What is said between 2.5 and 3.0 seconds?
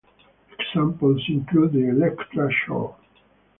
chord.